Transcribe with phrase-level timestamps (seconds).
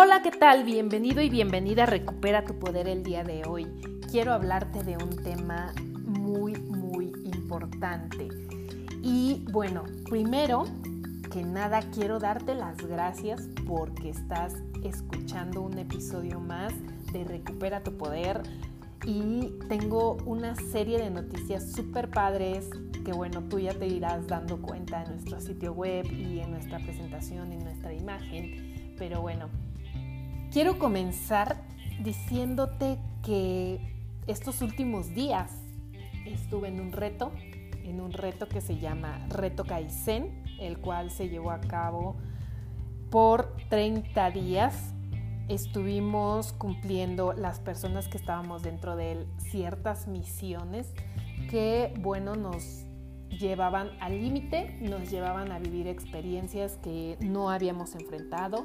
[0.00, 0.62] Hola, ¿qué tal?
[0.62, 3.66] Bienvenido y bienvenida a Recupera tu Poder el día de hoy.
[4.08, 5.74] Quiero hablarte de un tema
[6.04, 8.28] muy, muy importante.
[9.02, 10.66] Y bueno, primero
[11.32, 16.72] que nada quiero darte las gracias porque estás escuchando un episodio más
[17.12, 18.42] de Recupera tu Poder.
[19.04, 22.70] Y tengo una serie de noticias súper padres
[23.04, 26.78] que bueno, tú ya te irás dando cuenta en nuestro sitio web y en nuestra
[26.78, 28.94] presentación, en nuestra imagen.
[28.96, 29.48] Pero bueno,
[30.50, 31.60] Quiero comenzar
[32.02, 33.78] diciéndote que
[34.26, 35.52] estos últimos días
[36.24, 37.32] estuve en un reto,
[37.84, 42.16] en un reto que se llama Reto Kaizen, el cual se llevó a cabo
[43.10, 44.94] por 30 días.
[45.48, 50.94] Estuvimos cumpliendo las personas que estábamos dentro de él ciertas misiones
[51.50, 52.86] que, bueno, nos
[53.28, 58.64] llevaban al límite, nos llevaban a vivir experiencias que no habíamos enfrentado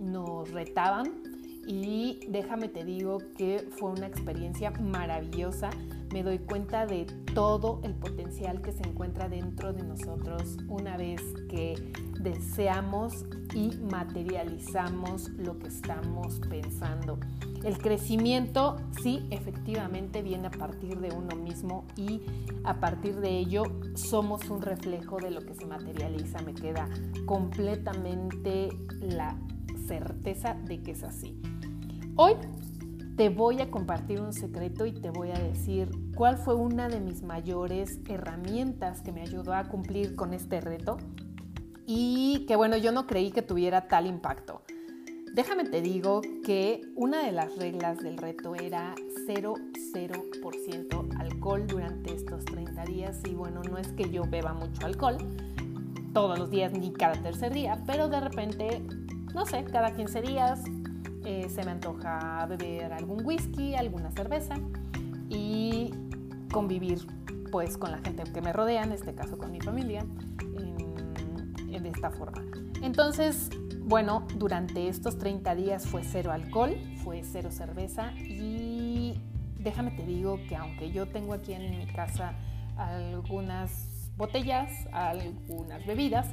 [0.00, 1.22] nos retaban
[1.66, 5.70] y déjame te digo que fue una experiencia maravillosa.
[6.12, 11.22] Me doy cuenta de todo el potencial que se encuentra dentro de nosotros una vez
[11.48, 17.18] que deseamos y materializamos lo que estamos pensando.
[17.62, 22.22] El crecimiento sí efectivamente viene a partir de uno mismo y
[22.64, 26.40] a partir de ello somos un reflejo de lo que se materializa.
[26.42, 26.88] Me queda
[27.26, 29.36] completamente la
[29.90, 31.36] certeza de que es así.
[32.14, 32.34] Hoy
[33.16, 37.00] te voy a compartir un secreto y te voy a decir cuál fue una de
[37.00, 40.96] mis mayores herramientas que me ayudó a cumplir con este reto
[41.86, 44.62] y que bueno, yo no creí que tuviera tal impacto.
[45.34, 48.94] Déjame te digo que una de las reglas del reto era
[49.26, 55.18] 0,0% alcohol durante estos 30 días y bueno, no es que yo beba mucho alcohol
[56.12, 58.84] todos los días ni cada tercer día, pero de repente
[59.34, 60.60] no sé, cada 15 días
[61.24, 64.54] eh, se me antoja beber algún whisky, alguna cerveza
[65.28, 65.92] y
[66.52, 66.98] convivir
[67.50, 70.04] pues con la gente que me rodea, en este caso con mi familia,
[71.82, 72.42] de esta forma.
[72.82, 73.50] Entonces,
[73.82, 79.20] bueno, durante estos 30 días fue cero alcohol, fue cero cerveza y
[79.58, 82.34] déjame te digo que aunque yo tengo aquí en mi casa
[82.76, 86.28] algunas botellas, algunas bebidas,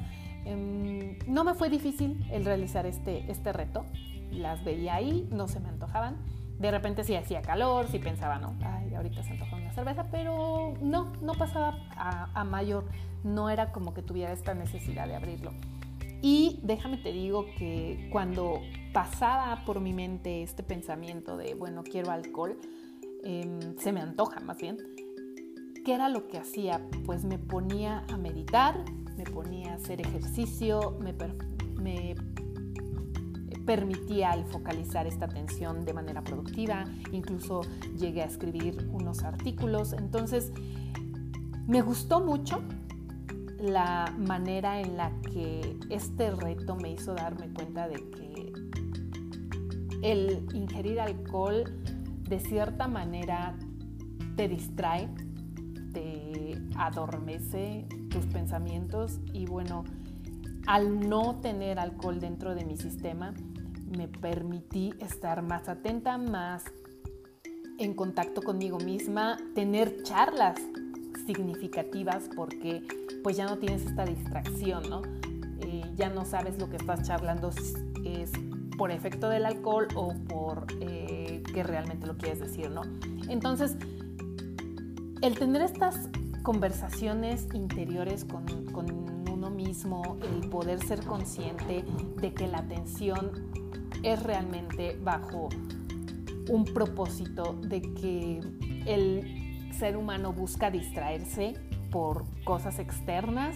[0.47, 3.85] Em, no me fue difícil el realizar este, este reto.
[4.31, 6.17] Las veía ahí, no se me antojaban.
[6.59, 10.73] De repente sí hacía calor, sí pensaba, no, ay, ahorita se antoja una cerveza, pero
[10.81, 12.85] no, no pasaba a, a mayor.
[13.23, 15.51] No era como que tuviera esta necesidad de abrirlo.
[16.21, 22.11] Y déjame te digo que cuando pasaba por mi mente este pensamiento de, bueno, quiero
[22.11, 22.57] alcohol,
[23.23, 24.77] em, se me antoja más bien,
[25.85, 26.81] ¿qué era lo que hacía?
[27.05, 28.83] Pues me ponía a meditar,
[29.17, 31.13] me ponía a hacer ejercicio, me,
[33.65, 37.61] permitía al focalizar esta atención de manera productiva, incluso
[37.97, 40.53] llegué a escribir unos artículos, entonces
[41.67, 42.61] me gustó mucho
[43.59, 48.53] la manera en la que este reto me hizo darme cuenta de que
[50.01, 51.65] el ingerir alcohol
[52.29, 53.57] de cierta manera
[54.37, 55.09] te distrae,
[56.77, 59.83] adormece, tus pensamientos y bueno,
[60.65, 63.33] al no tener alcohol dentro de mi sistema,
[63.97, 66.65] me permití estar más atenta, más
[67.77, 70.59] en contacto conmigo misma, tener charlas
[71.25, 72.81] significativas porque
[73.23, 75.01] pues ya no tienes esta distracción, ¿no?
[75.61, 77.51] Eh, ya no sabes lo que estás charlando
[78.03, 78.31] es
[78.77, 82.83] por efecto del alcohol o por eh, que realmente lo quieres decir, ¿no?
[83.29, 83.75] Entonces,
[85.21, 86.09] el tener estas
[86.43, 88.45] conversaciones interiores con,
[89.31, 91.83] uno mismo, el poder ser consciente
[92.19, 93.51] de que la atención
[94.03, 95.49] es realmente bajo
[96.49, 98.39] un propósito de que
[98.85, 101.53] el ser humano busca distraerse
[101.91, 103.55] por cosas externas,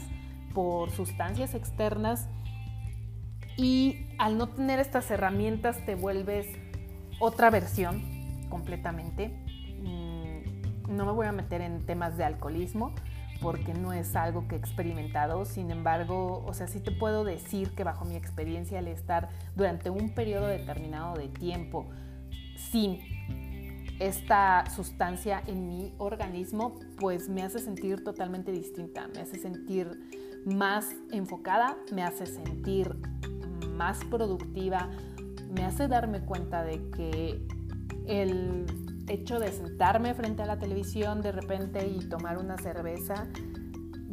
[0.53, 2.27] por sustancias externas
[3.57, 6.47] y al no tener estas herramientas te vuelves
[7.19, 8.01] otra versión
[8.49, 9.50] completamente
[10.91, 12.93] no me voy a meter en temas de alcoholismo
[13.41, 15.45] porque no es algo que he experimentado.
[15.45, 19.89] Sin embargo, o sea, sí te puedo decir que bajo mi experiencia el estar durante
[19.89, 21.89] un periodo determinado de tiempo
[22.55, 22.99] sin
[23.99, 29.91] esta sustancia en mi organismo, pues me hace sentir totalmente distinta, me hace sentir
[30.45, 32.95] más enfocada, me hace sentir
[33.75, 34.89] más productiva,
[35.53, 37.45] me hace darme cuenta de que
[38.07, 38.65] el
[39.07, 43.27] hecho de sentarme frente a la televisión de repente y tomar una cerveza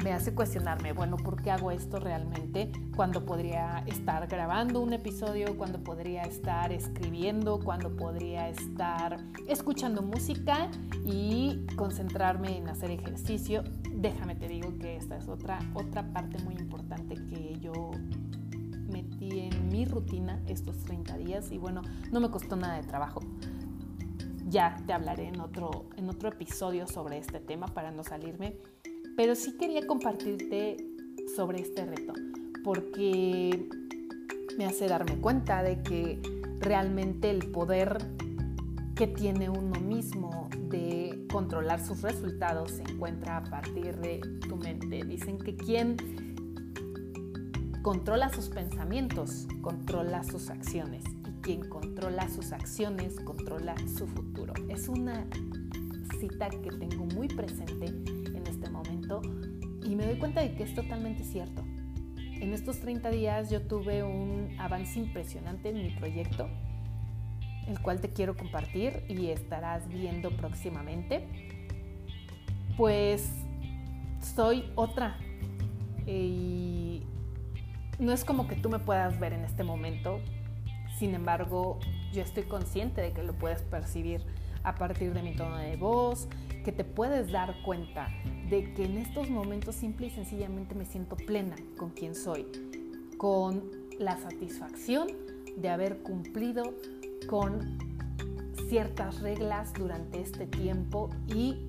[0.02, 2.70] me hace cuestionarme, bueno, ¿por qué hago esto realmente?
[2.94, 9.18] Cuando podría estar grabando un episodio, cuando podría estar escribiendo, cuando podría estar
[9.48, 10.70] escuchando música
[11.04, 13.64] y concentrarme en hacer ejercicio.
[13.92, 17.90] Déjame te digo que esta es otra, otra parte muy importante que yo
[18.88, 21.82] metí en mi rutina estos 30 días y bueno,
[22.12, 23.20] no me costó nada de trabajo.
[24.48, 28.56] Ya te hablaré en otro, en otro episodio sobre este tema para no salirme
[29.18, 30.76] pero sí quería compartirte
[31.34, 32.12] sobre este reto,
[32.62, 33.68] porque
[34.56, 36.22] me hace darme cuenta de que
[36.60, 37.98] realmente el poder
[38.94, 45.04] que tiene uno mismo de controlar sus resultados se encuentra a partir de tu mente.
[45.04, 45.96] Dicen que quien
[47.82, 51.02] controla sus pensamientos, controla sus acciones.
[51.48, 54.52] Quien controla sus acciones, controla su futuro.
[54.68, 55.26] Es una
[56.20, 57.86] cita que tengo muy presente
[59.82, 61.62] y me doy cuenta de que es totalmente cierto.
[62.18, 66.50] En estos 30 días yo tuve un avance impresionante en mi proyecto,
[67.66, 71.26] el cual te quiero compartir y estarás viendo próximamente.
[72.76, 73.32] Pues
[74.20, 75.16] soy otra
[76.06, 77.04] y
[77.98, 80.20] no es como que tú me puedas ver en este momento,
[80.98, 81.78] sin embargo
[82.12, 84.22] yo estoy consciente de que lo puedes percibir
[84.64, 86.28] a partir de mi tono de voz,
[86.64, 88.08] que te puedes dar cuenta
[88.50, 92.46] de que en estos momentos simple y sencillamente me siento plena con quien soy,
[93.16, 95.08] con la satisfacción
[95.56, 96.74] de haber cumplido
[97.28, 97.78] con
[98.68, 101.66] ciertas reglas durante este tiempo y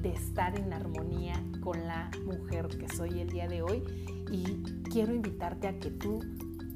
[0.00, 3.82] de estar en armonía con la mujer que soy el día de hoy.
[4.30, 6.20] Y quiero invitarte a que tú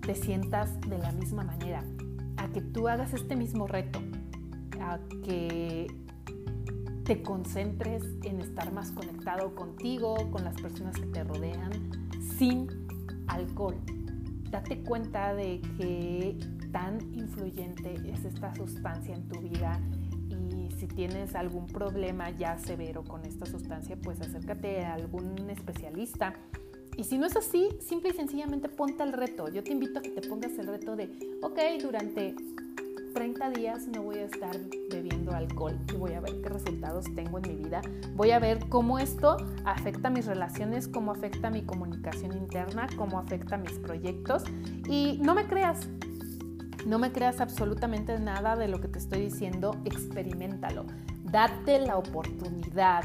[0.02, 1.84] te sientas de la misma manera,
[2.36, 4.00] a que tú hagas este mismo reto,
[4.80, 5.86] a que
[7.04, 11.72] te concentres en estar más conectado contigo, con las personas que te rodean,
[12.38, 12.68] sin
[13.28, 13.76] alcohol.
[14.50, 16.38] Date cuenta de que
[16.72, 19.80] tan influyente es esta sustancia en tu vida
[20.28, 26.34] y si tienes algún problema ya severo con esta sustancia, pues acércate a algún especialista.
[26.96, 29.48] Y si no es así, simple y sencillamente ponte el reto.
[29.48, 32.34] Yo te invito a que te pongas el reto de, ok, durante
[33.12, 34.56] 30 días no voy a estar
[34.90, 37.82] bebiendo alcohol y voy a ver qué resultados tengo en mi vida.
[38.14, 43.56] Voy a ver cómo esto afecta mis relaciones, cómo afecta mi comunicación interna, cómo afecta
[43.56, 44.44] mis proyectos.
[44.88, 45.88] Y no me creas,
[46.86, 50.84] no me creas absolutamente nada de lo que te estoy diciendo, experimentalo.
[51.24, 53.04] Date la oportunidad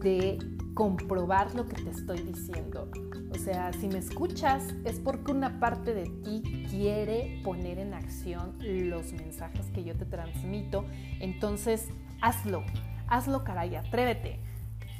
[0.00, 0.38] de
[0.74, 2.90] comprobar lo que te estoy diciendo.
[3.30, 8.56] O sea, si me escuchas es porque una parte de ti quiere poner en acción
[8.60, 10.84] los mensajes que yo te transmito.
[11.20, 11.88] Entonces,
[12.20, 12.64] hazlo,
[13.08, 14.40] hazlo caray, atrévete.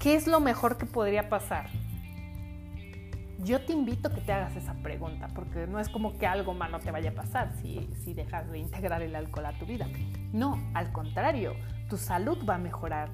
[0.00, 1.70] ¿Qué es lo mejor que podría pasar?
[3.44, 6.54] Yo te invito a que te hagas esa pregunta, porque no es como que algo
[6.54, 9.88] malo te vaya a pasar si, si dejas de integrar el alcohol a tu vida.
[10.32, 11.54] No, al contrario,
[11.88, 13.10] tu salud va a mejorar,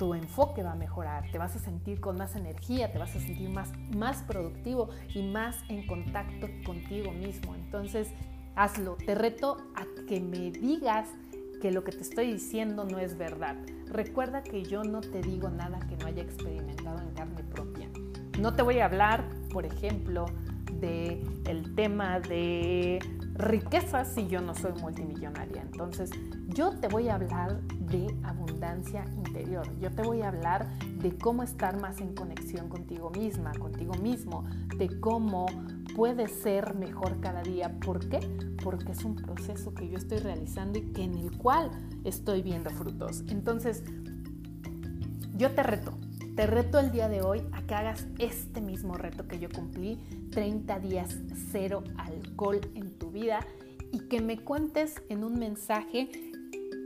[0.00, 3.20] tu enfoque va a mejorar, te vas a sentir con más energía, te vas a
[3.20, 7.54] sentir más, más productivo y más en contacto contigo mismo.
[7.54, 8.08] Entonces,
[8.56, 8.96] hazlo.
[8.96, 11.06] Te reto a que me digas
[11.60, 13.56] que lo que te estoy diciendo no es verdad.
[13.88, 17.90] Recuerda que yo no te digo nada que no haya experimentado en carne propia.
[18.40, 20.24] No te voy a hablar, por ejemplo,
[20.80, 23.00] de el tema de
[23.34, 25.60] riqueza si yo no soy multimillonaria.
[25.60, 26.10] Entonces,
[26.48, 27.60] yo te voy a hablar
[27.90, 29.66] de abundancia interior.
[29.80, 30.68] Yo te voy a hablar
[31.00, 34.44] de cómo estar más en conexión contigo misma, contigo mismo,
[34.76, 35.46] de cómo
[35.96, 37.78] puedes ser mejor cada día.
[37.80, 38.20] ¿Por qué?
[38.62, 41.70] Porque es un proceso que yo estoy realizando y que en el cual
[42.04, 43.24] estoy viendo frutos.
[43.28, 43.82] Entonces,
[45.36, 45.98] yo te reto,
[46.36, 49.98] te reto el día de hoy a que hagas este mismo reto que yo cumplí,
[50.30, 51.16] 30 días
[51.50, 53.40] cero alcohol en tu vida
[53.92, 56.08] y que me cuentes en un mensaje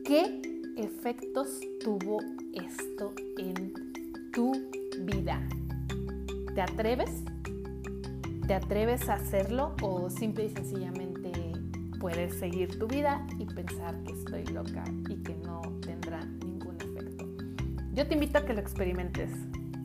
[0.04, 2.18] qué efectos tuvo
[2.52, 3.72] esto en
[4.32, 4.52] tu
[5.00, 5.40] vida.
[6.54, 7.10] ¿Te atreves?
[8.46, 11.32] ¿Te atreves a hacerlo o simple y sencillamente
[12.00, 17.26] puedes seguir tu vida y pensar que estoy loca y que no tendrá ningún efecto?
[17.94, 19.30] Yo te invito a que lo experimentes.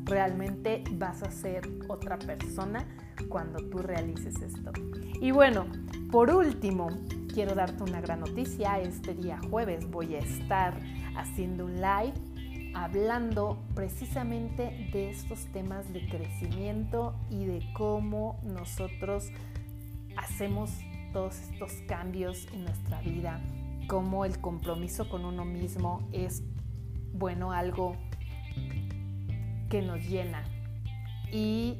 [0.10, 2.84] Realmente vas a ser otra persona
[3.28, 4.72] cuando tú realices esto.
[5.22, 5.68] Y bueno,
[6.12, 6.89] por último,
[7.32, 8.80] quiero darte una gran noticia.
[8.80, 10.74] Este día jueves voy a estar
[11.16, 12.13] haciendo un live
[12.74, 19.30] hablando precisamente de estos temas de crecimiento y de cómo nosotros
[20.18, 20.72] hacemos
[21.13, 23.42] todos estos cambios en nuestra vida,
[23.88, 26.44] cómo el compromiso con uno mismo es,
[27.13, 27.96] bueno, algo
[29.70, 30.44] que nos llena,
[31.32, 31.80] y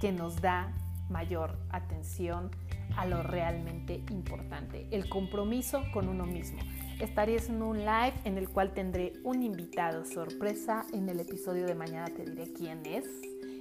[0.00, 0.72] que nos da
[1.08, 2.50] mayor atención
[2.96, 6.58] a lo realmente importante, el compromiso con uno mismo.
[7.00, 10.86] Estaré en un live en el cual tendré un invitado sorpresa.
[10.94, 13.04] En el episodio de mañana te diré quién es.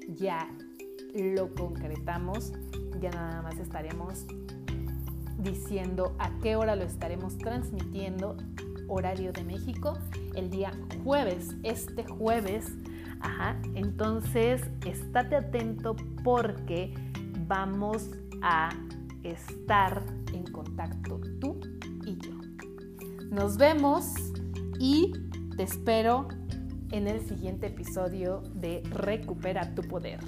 [0.07, 0.50] Ya
[1.13, 2.53] lo concretamos.
[3.01, 4.25] Ya nada más estaremos
[5.38, 8.38] diciendo a qué hora lo estaremos transmitiendo.
[8.88, 9.98] Horario de México.
[10.34, 10.72] El día
[11.03, 11.55] jueves.
[11.63, 12.72] Este jueves.
[13.25, 13.60] Ajá.
[13.74, 16.94] Entonces, estate atento porque
[17.48, 18.12] vamos
[18.44, 18.70] a
[19.24, 21.60] estar en contacto tú
[22.05, 22.36] y yo.
[23.32, 24.13] Nos vemos
[24.79, 25.12] y
[25.58, 26.27] te espero
[26.91, 30.20] en el siguiente episodio de Recupera tu poder.